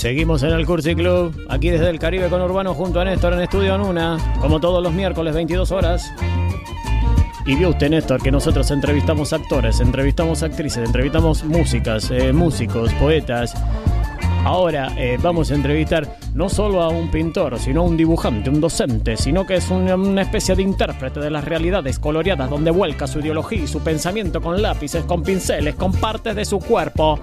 Seguimos 0.03 0.43
en 0.43 0.51
el 0.51 0.67
Cursi 0.67 0.97
Club, 0.97 1.47
aquí 1.49 1.71
desde 1.71 1.89
el 1.89 2.01
Caribe 2.01 2.29
con 2.29 2.43
Urbano 2.43 2.75
junto 2.75 2.99
a 2.99 3.05
Néstor 3.05 3.35
en 3.35 3.41
Estudio 3.43 3.79
Nuna, 3.79 4.19
como 4.41 4.59
todos 4.59 4.83
los 4.83 4.93
miércoles 4.93 5.33
22 5.33 5.71
horas. 5.71 6.13
Y 7.47 7.55
vio 7.55 7.69
usted, 7.69 7.89
Néstor, 7.89 8.21
que 8.21 8.33
nosotros 8.33 8.69
entrevistamos 8.73 9.33
actores, 9.33 9.79
entrevistamos 9.79 10.43
actrices, 10.43 10.85
entrevistamos 10.85 11.45
músicas, 11.45 12.11
eh, 12.11 12.33
músicos, 12.33 12.93
poetas. 12.95 13.55
Ahora 14.45 14.93
eh, 14.99 15.21
vamos 15.23 15.53
a 15.53 15.55
entrevistar 15.55 16.19
no 16.35 16.49
solo 16.49 16.83
a 16.83 16.89
un 16.89 17.09
pintor, 17.09 17.61
sino 17.61 17.83
a 17.83 17.85
un 17.85 17.97
dibujante, 17.97 18.51
un 18.51 18.61
docente, 18.61 19.17
sino 19.17 19.47
que 19.47 19.55
es 19.55 19.71
una, 19.71 19.95
una 19.95 20.23
especie 20.23 20.57
de 20.57 20.63
intérprete 20.63 21.21
de 21.21 21.31
las 21.31 21.45
realidades 21.45 22.01
coloreadas 22.01 22.51
donde 22.51 22.73
vuelca 22.73 23.07
su 23.07 23.21
ideología 23.21 23.63
y 23.63 23.67
su 23.69 23.79
pensamiento 23.79 24.41
con 24.41 24.61
lápices, 24.61 25.05
con 25.05 25.23
pinceles, 25.23 25.77
con 25.77 25.93
partes 25.93 26.35
de 26.35 26.45
su 26.45 26.59
cuerpo. 26.59 27.21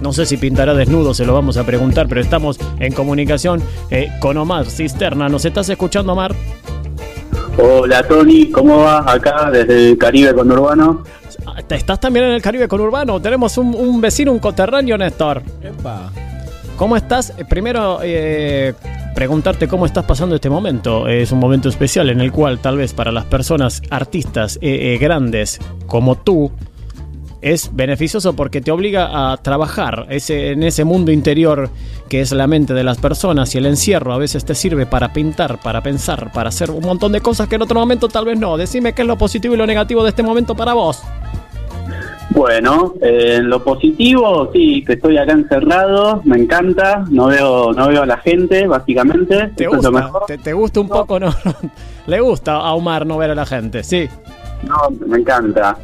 No 0.00 0.12
sé 0.12 0.26
si 0.26 0.36
pintará 0.36 0.74
desnudo, 0.74 1.14
se 1.14 1.24
lo 1.24 1.32
vamos 1.32 1.56
a 1.56 1.64
preguntar, 1.64 2.08
pero 2.08 2.20
estamos 2.20 2.58
en 2.78 2.92
comunicación 2.92 3.62
eh, 3.90 4.10
con 4.20 4.36
Omar 4.36 4.66
Cisterna. 4.66 5.28
¿Nos 5.28 5.44
estás 5.44 5.68
escuchando, 5.68 6.12
Omar? 6.12 6.34
Hola 7.56 8.02
Tony, 8.06 8.50
¿cómo 8.50 8.82
vas 8.82 9.06
acá 9.06 9.50
desde 9.50 9.90
el 9.90 9.98
Caribe 9.98 10.34
con 10.34 10.50
Urbano? 10.50 11.04
¿Estás 11.68 12.00
también 12.00 12.26
en 12.26 12.32
el 12.32 12.42
Caribe 12.42 12.68
con 12.68 12.80
Urbano? 12.80 13.20
Tenemos 13.20 13.56
un, 13.58 13.74
un 13.74 14.00
vecino, 14.00 14.32
un 14.32 14.40
coterráneo, 14.40 14.98
Néstor. 14.98 15.42
¿Cómo 16.76 16.96
estás? 16.96 17.32
Eh, 17.38 17.44
Primero, 17.44 18.00
eh, 18.02 18.74
preguntarte 19.14 19.68
cómo 19.68 19.86
estás 19.86 20.04
pasando 20.04 20.34
este 20.34 20.50
momento. 20.50 21.06
Es 21.06 21.30
un 21.30 21.38
momento 21.38 21.68
especial 21.68 22.10
en 22.10 22.20
el 22.20 22.32
cual 22.32 22.58
tal 22.58 22.76
vez 22.76 22.92
para 22.92 23.12
las 23.12 23.24
personas 23.24 23.80
artistas 23.90 24.56
eh, 24.60 24.94
eh, 24.94 24.98
grandes 24.98 25.60
como 25.86 26.16
tú, 26.16 26.50
es 27.44 27.76
beneficioso 27.76 28.34
porque 28.34 28.62
te 28.62 28.70
obliga 28.70 29.32
a 29.32 29.36
trabajar 29.36 30.06
ese, 30.08 30.52
en 30.52 30.62
ese 30.62 30.84
mundo 30.84 31.12
interior 31.12 31.68
que 32.08 32.22
es 32.22 32.32
la 32.32 32.46
mente 32.46 32.72
de 32.72 32.82
las 32.82 32.96
personas 32.96 33.54
y 33.54 33.58
el 33.58 33.66
encierro 33.66 34.14
a 34.14 34.18
veces 34.18 34.46
te 34.46 34.54
sirve 34.54 34.86
para 34.86 35.12
pintar, 35.12 35.60
para 35.60 35.82
pensar, 35.82 36.32
para 36.32 36.48
hacer 36.48 36.70
un 36.70 36.82
montón 36.82 37.12
de 37.12 37.20
cosas 37.20 37.46
que 37.46 37.56
en 37.56 37.62
otro 37.62 37.78
momento 37.78 38.08
tal 38.08 38.24
vez 38.24 38.38
no. 38.38 38.56
Decime 38.56 38.94
qué 38.94 39.02
es 39.02 39.08
lo 39.08 39.18
positivo 39.18 39.52
y 39.54 39.58
lo 39.58 39.66
negativo 39.66 40.02
de 40.02 40.08
este 40.08 40.22
momento 40.22 40.54
para 40.54 40.72
vos. 40.72 41.02
Bueno, 42.30 42.94
eh, 43.02 43.36
en 43.36 43.50
lo 43.50 43.62
positivo, 43.62 44.50
sí, 44.50 44.82
que 44.82 44.94
estoy 44.94 45.18
acá 45.18 45.32
encerrado, 45.32 46.22
me 46.24 46.38
encanta, 46.38 47.04
no 47.10 47.26
veo 47.26 47.74
no 47.74 47.88
veo 47.88 48.02
a 48.02 48.06
la 48.06 48.16
gente, 48.16 48.66
básicamente. 48.66 49.48
¿Te 49.54 49.64
Eso 49.64 49.76
es 49.76 49.82
lo 49.84 49.90
gusta? 49.90 49.90
mejor. 49.90 50.22
¿Te, 50.26 50.38
te 50.38 50.52
gusta 50.54 50.80
un 50.80 50.88
poco? 50.88 51.20
No, 51.20 51.28
Le 52.06 52.20
gusta 52.20 52.54
a 52.54 52.72
Omar 52.72 53.04
no 53.06 53.18
ver 53.18 53.30
a 53.32 53.34
la 53.34 53.44
gente, 53.44 53.84
sí. 53.84 54.08
No, 54.66 54.76
me 55.06 55.18
encanta. 55.18 55.76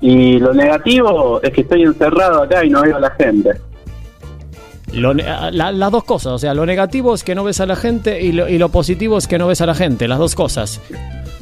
Y 0.00 0.38
lo 0.38 0.54
negativo 0.54 1.40
es 1.42 1.50
que 1.52 1.62
estoy 1.62 1.82
encerrado 1.82 2.42
acá 2.42 2.64
y 2.64 2.70
no 2.70 2.82
veo 2.82 2.96
a 2.96 3.00
la 3.00 3.10
gente. 3.12 3.50
Lo 4.92 5.12
ne- 5.12 5.24
la- 5.52 5.70
las 5.72 5.90
dos 5.92 6.04
cosas, 6.04 6.32
o 6.32 6.38
sea, 6.38 6.54
lo 6.54 6.64
negativo 6.64 7.14
es 7.14 7.22
que 7.24 7.34
no 7.34 7.44
ves 7.44 7.60
a 7.60 7.66
la 7.66 7.76
gente 7.76 8.22
y 8.22 8.32
lo, 8.32 8.48
y 8.48 8.58
lo 8.58 8.70
positivo 8.70 9.18
es 9.18 9.26
que 9.28 9.36
no 9.38 9.46
ves 9.48 9.60
a 9.60 9.66
la 9.66 9.74
gente, 9.74 10.08
las 10.08 10.18
dos 10.18 10.34
cosas. 10.34 10.80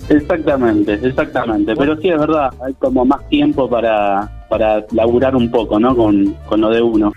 Exactamente, 0.08 0.94
exactamente. 1.02 1.74
Pero 1.76 1.96
sí 2.00 2.08
es 2.08 2.18
verdad, 2.18 2.50
hay 2.64 2.74
como 2.74 3.04
más 3.04 3.28
tiempo 3.28 3.68
para, 3.68 4.28
para 4.48 4.84
laburar 4.92 5.36
un 5.36 5.50
poco, 5.50 5.78
¿no? 5.78 5.94
Con, 5.96 6.34
con 6.46 6.60
lo 6.60 6.70
de 6.70 6.80
uno. 6.82 7.12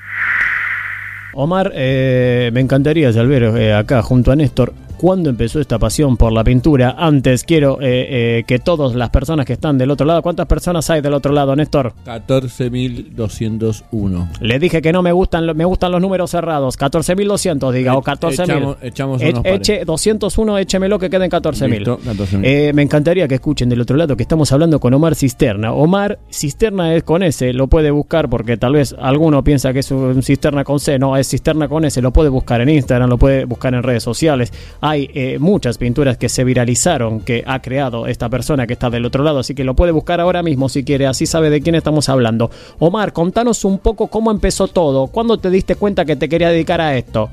Omar, 1.33 1.71
eh, 1.75 2.49
me 2.53 2.59
encantaría 2.59 3.11
saber 3.13 3.43
eh, 3.43 3.73
acá 3.73 4.01
junto 4.01 4.31
a 4.31 4.35
Néstor, 4.35 4.73
¿cuándo 4.99 5.29
empezó 5.29 5.59
esta 5.61 5.79
pasión 5.79 6.17
por 6.17 6.31
la 6.33 6.43
pintura? 6.43 6.95
Antes 6.97 7.43
quiero 7.45 7.79
eh, 7.81 8.39
eh, 8.39 8.43
que 8.45 8.59
todas 8.59 8.93
las 8.95 9.09
personas 9.09 9.45
que 9.45 9.53
están 9.53 9.77
del 9.77 9.91
otro 9.91 10.05
lado, 10.05 10.21
¿cuántas 10.21 10.45
personas 10.45 10.89
hay 10.89 10.99
del 11.01 11.13
otro 11.13 11.31
lado, 11.33 11.55
Néstor? 11.55 11.93
14.201. 12.05 14.27
Le 14.41 14.59
dije 14.59 14.81
que 14.81 14.91
no 14.91 15.01
me 15.01 15.11
gustan, 15.11 15.45
me 15.55 15.65
gustan 15.65 15.91
los 15.91 16.01
números 16.01 16.31
cerrados, 16.31 16.77
14.200 16.77 17.71
diga, 17.71 17.95
o 17.95 18.01
14.000. 18.03 18.43
echamos- 18.43 18.77
echamos 18.81 19.21
E- 19.21 19.29
unos 19.29 19.43
pares. 19.43 19.59
eche 19.59 19.85
201, 19.85 20.57
échemelo 20.57 20.99
que 20.99 21.09
queden 21.09 21.29
14.000. 21.29 21.69
Listo, 21.69 21.99
14.000. 21.99 22.45
Eh, 22.45 22.73
me 22.73 22.81
encantaría 22.81 23.27
que 23.27 23.35
escuchen 23.35 23.69
del 23.69 23.81
otro 23.81 23.95
lado 23.97 24.15
que 24.17 24.23
estamos 24.23 24.51
hablando 24.51 24.79
con 24.79 24.93
Omar 24.93 25.15
Cisterna. 25.15 25.73
Omar 25.73 26.19
Cisterna 26.31 26.93
es 26.95 27.03
con 27.03 27.23
S, 27.23 27.53
lo 27.53 27.67
puede 27.67 27.91
buscar 27.91 28.29
porque 28.29 28.57
tal 28.57 28.73
vez 28.73 28.95
alguno 28.99 29.43
piensa 29.43 29.73
que 29.73 29.79
es 29.79 29.91
un 29.91 30.21
cisterna 30.23 30.63
con 30.63 30.79
C, 30.79 30.97
no, 30.99 31.15
es 31.17 31.29
cisterna 31.29 31.67
con 31.67 31.85
S, 31.85 32.01
lo 32.01 32.11
puede 32.11 32.29
buscar 32.29 32.61
en 32.61 32.69
Instagram, 32.69 33.09
lo 33.09 33.17
puede 33.17 33.45
buscar 33.45 33.73
en 33.73 33.83
redes 33.83 34.03
sociales. 34.03 34.51
Hay 34.89 35.07
eh, 35.13 35.37
muchas 35.37 35.77
pinturas 35.77 36.17
que 36.17 36.29
se 36.29 36.43
viralizaron, 36.43 37.19
que 37.19 37.43
ha 37.45 37.61
creado 37.61 38.07
esta 38.07 38.27
persona 38.27 38.65
que 38.65 38.73
está 38.73 38.89
del 38.89 39.05
otro 39.05 39.23
lado, 39.23 39.37
así 39.37 39.53
que 39.53 39.63
lo 39.63 39.75
puede 39.75 39.91
buscar 39.91 40.19
ahora 40.19 40.41
mismo 40.41 40.67
si 40.67 40.83
quiere, 40.83 41.05
así 41.05 41.27
sabe 41.27 41.51
de 41.51 41.61
quién 41.61 41.75
estamos 41.75 42.09
hablando. 42.09 42.49
Omar, 42.79 43.13
contanos 43.13 43.65
un 43.65 43.77
poco 43.77 44.07
cómo 44.07 44.31
empezó 44.31 44.67
todo, 44.67 45.05
cuándo 45.05 45.37
te 45.37 45.51
diste 45.51 45.75
cuenta 45.75 46.05
que 46.05 46.15
te 46.15 46.27
quería 46.27 46.49
dedicar 46.49 46.81
a 46.81 46.97
esto. 46.97 47.29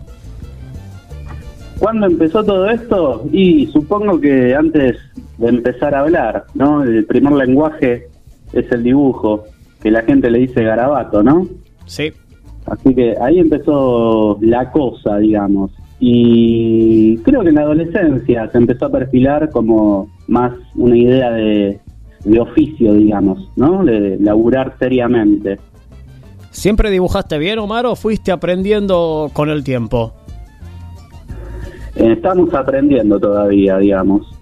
¿Cuándo 1.78 2.08
empezó 2.08 2.44
todo 2.44 2.68
esto? 2.68 3.24
Y 3.32 3.68
supongo 3.68 4.20
que 4.20 4.54
antes 4.54 4.98
de 5.38 5.48
empezar 5.48 5.94
a 5.94 6.00
hablar, 6.00 6.44
¿no? 6.52 6.82
El 6.82 7.06
primer 7.06 7.32
lenguaje 7.32 8.08
es 8.52 8.70
el 8.70 8.82
dibujo, 8.82 9.44
que 9.82 9.90
la 9.90 10.02
gente 10.02 10.30
le 10.30 10.40
dice 10.40 10.62
garabato, 10.62 11.22
¿no? 11.22 11.48
Sí. 11.86 12.12
Así 12.66 12.94
que 12.94 13.14
ahí 13.18 13.38
empezó 13.38 14.36
la 14.42 14.70
cosa, 14.70 15.16
digamos. 15.16 15.70
Y 15.98 17.16
creo 17.18 17.42
que 17.42 17.48
en 17.48 17.54
la 17.54 17.62
adolescencia 17.62 18.50
se 18.50 18.58
empezó 18.58 18.86
a 18.86 18.92
perfilar 18.92 19.50
como 19.50 20.10
más 20.28 20.52
una 20.74 20.96
idea 20.96 21.30
de, 21.30 21.80
de 22.24 22.40
oficio, 22.40 22.92
digamos, 22.92 23.50
¿no? 23.56 23.84
De 23.84 24.18
laburar 24.20 24.74
seriamente. 24.78 25.58
¿Siempre 26.50 26.90
dibujaste 26.90 27.38
bien, 27.38 27.58
Omar, 27.58 27.86
o 27.86 27.96
fuiste 27.96 28.32
aprendiendo 28.32 29.30
con 29.32 29.48
el 29.48 29.62
tiempo? 29.62 30.12
Eh, 31.94 32.12
estamos 32.12 32.52
aprendiendo 32.52 33.18
todavía, 33.18 33.78
digamos. 33.78 34.35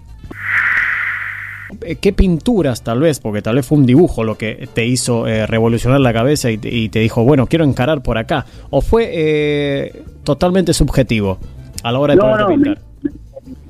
Eh, 1.85 1.95
qué 1.97 2.13
pinturas 2.13 2.83
tal 2.83 2.99
vez, 2.99 3.19
porque 3.19 3.41
tal 3.41 3.55
vez 3.55 3.65
fue 3.65 3.77
un 3.77 3.85
dibujo 3.85 4.23
lo 4.23 4.35
que 4.37 4.67
te 4.73 4.85
hizo 4.85 5.27
eh, 5.27 5.45
revolucionar 5.45 5.99
la 5.99 6.13
cabeza 6.13 6.51
y 6.51 6.57
te, 6.57 6.69
y 6.69 6.89
te 6.89 6.99
dijo, 6.99 7.23
bueno, 7.23 7.47
quiero 7.47 7.65
encarar 7.65 8.01
por 8.01 8.17
acá? 8.17 8.45
¿O 8.69 8.81
fue 8.81 9.09
eh, 9.11 10.03
totalmente 10.23 10.73
subjetivo 10.73 11.37
a 11.83 11.91
la 11.91 11.99
hora 11.99 12.15
de 12.15 12.19
No, 12.19 12.37
no, 12.37 12.47
pintar? 12.47 12.79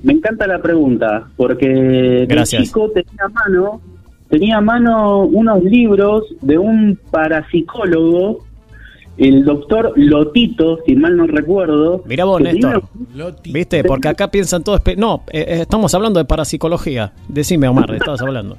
Me 0.03 0.13
encanta 0.13 0.47
la 0.47 0.61
pregunta, 0.61 1.27
porque 1.35 1.67
de 1.67 2.25
Gracias. 2.27 2.63
chico 2.63 2.89
tenía 2.91 3.25
a 3.25 3.29
mano, 3.29 3.81
tenía 4.29 4.57
a 4.57 4.61
mano 4.61 5.21
unos 5.21 5.63
libros 5.63 6.23
de 6.41 6.57
un 6.57 6.99
parapsicólogo, 7.11 8.45
el 9.17 9.45
doctor 9.45 9.93
Lotito, 9.95 10.79
si 10.85 10.95
mal 10.95 11.15
no 11.15 11.27
recuerdo. 11.27 12.03
Mira 12.05 12.25
vos, 12.25 12.41
Néstor. 12.41 12.83
¿Viste? 13.43 13.83
Porque 13.83 14.09
acá 14.09 14.29
piensan 14.29 14.63
todos... 14.63 14.81
No, 14.97 15.23
eh, 15.31 15.45
eh, 15.47 15.61
estamos 15.61 15.93
hablando 15.93 16.19
de 16.19 16.25
parapsicología. 16.25 17.13
Decime, 17.27 17.67
Omar, 17.67 17.89
¿de 17.89 17.97
estabas 17.97 18.21
hablando? 18.21 18.57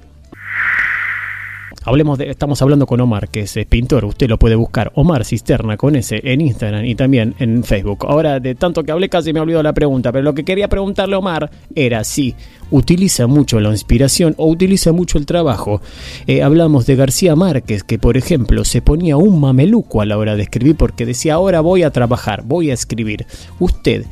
Hablemos 1.87 2.19
de, 2.19 2.29
estamos 2.29 2.61
hablando 2.63 2.85
con 2.85 3.01
Omar, 3.01 3.29
que 3.29 3.43
es 3.43 3.57
pintor. 3.69 4.07
Usted 4.07 4.29
lo 4.29 4.41
puede 4.41 4.57
buscar, 4.57 4.91
Omar 4.97 5.25
Cisterna, 5.25 5.77
con 5.77 5.95
ese 5.95 6.21
en 6.25 6.41
Instagram 6.41 6.85
y 6.85 6.97
también 6.97 7.37
en 7.39 7.63
Facebook. 7.63 8.07
Ahora, 8.09 8.41
de 8.41 8.57
tanto 8.57 8.83
que 8.83 8.91
hablé, 8.91 9.09
casi 9.09 9.33
me 9.33 9.39
olvidó 9.39 9.63
la 9.63 9.73
pregunta. 9.73 10.11
Pero 10.11 10.25
lo 10.25 10.35
que 10.35 10.45
quería 10.45 10.67
preguntarle 10.67 11.15
a 11.15 11.21
Omar 11.21 11.49
era 11.77 12.03
si 12.03 12.35
utiliza 12.73 13.29
mucho 13.29 13.61
la 13.61 13.71
inspiración 13.71 14.35
o 14.37 14.49
utiliza 14.49 14.91
mucho 14.91 15.17
el 15.17 15.27
trabajo. 15.27 15.81
Eh, 16.27 16.43
hablamos 16.43 16.87
de 16.87 16.97
García 16.97 17.37
Márquez, 17.37 17.85
que 17.85 18.01
por 18.01 18.17
ejemplo 18.17 18.65
se 18.65 18.83
ponía 18.83 19.17
un 19.17 19.41
mameluco 19.41 20.01
a 20.01 20.07
la 20.07 20.19
hora 20.19 20.35
de 20.35 20.43
escribir 20.43 20.75
porque 20.75 21.07
decía, 21.07 21.35
ahora 21.35 21.61
voy 21.61 21.85
a 21.85 21.91
trabajar, 21.91 22.43
voy 22.45 22.73
a 22.73 22.75
escribir. 22.75 23.27
¿Usted 23.61 24.07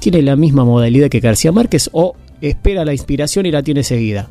tiene 0.00 0.22
la 0.22 0.34
misma 0.34 0.64
modalidad 0.64 1.10
que 1.10 1.20
García 1.20 1.52
Márquez 1.52 1.90
o 1.92 2.16
espera 2.40 2.86
la 2.86 2.94
inspiración 2.94 3.44
y 3.44 3.50
la 3.50 3.62
tiene 3.62 3.82
seguida? 3.82 4.30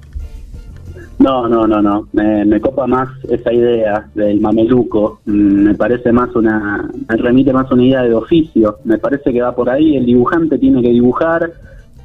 No, 1.20 1.48
no, 1.48 1.66
no, 1.68 1.82
no. 1.82 2.08
Me, 2.14 2.46
me 2.46 2.62
copa 2.62 2.86
más 2.86 3.10
esa 3.30 3.52
idea 3.52 4.08
del 4.14 4.40
mameluco. 4.40 5.20
Mm, 5.26 5.64
Me 5.64 5.76
parece 5.76 6.12
más 6.12 6.36
una, 6.36 6.90
me 7.10 7.18
remite 7.18 7.52
más 7.54 7.72
una 7.72 7.84
idea 7.84 8.04
de 8.04 8.14
oficio. 8.14 8.78
Me 8.84 8.98
parece 9.00 9.34
que 9.34 9.42
va 9.42 9.56
por 9.56 9.70
ahí. 9.70 9.96
El 9.98 10.06
dibujante 10.06 10.60
tiene 10.60 10.82
que 10.82 10.90
dibujar, 10.90 11.52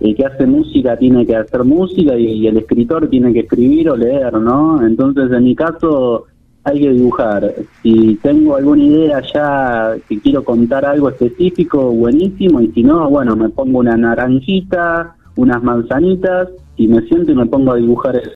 el 0.01 0.17
que 0.17 0.25
hace 0.25 0.47
música 0.47 0.97
tiene 0.97 1.27
que 1.27 1.37
hacer 1.37 1.63
música 1.65 2.17
y, 2.19 2.25
y 2.25 2.47
el 2.47 2.57
escritor 2.57 3.09
tiene 3.09 3.33
que 3.33 3.41
escribir 3.41 3.91
o 3.91 3.97
leer, 3.97 4.33
¿no? 4.35 4.85
Entonces, 4.85 5.31
en 5.31 5.45
mi 5.45 5.55
caso, 5.55 6.25
hay 6.65 6.81
que 6.81 6.91
dibujar. 6.91 7.53
Si 7.83 8.19
tengo 8.23 8.57
alguna 8.57 8.83
idea 8.83 9.23
ya 9.35 9.95
que 10.09 10.21
quiero 10.21 10.43
contar 10.43 10.87
algo 10.87 11.11
específico, 11.11 11.91
buenísimo. 11.93 12.63
Y 12.63 12.69
si 12.69 12.83
no, 12.83 13.11
bueno, 13.11 13.37
me 13.37 13.51
pongo 13.51 13.81
una 13.81 13.97
naranjita, 13.97 15.17
unas 15.37 15.63
manzanitas 15.63 16.49
y 16.77 16.89
me 16.89 17.03
siento 17.03 17.33
y 17.33 17.35
me 17.35 17.47
pongo 17.47 17.73
a 17.73 17.77
dibujar 17.77 18.17
eso. 18.17 18.31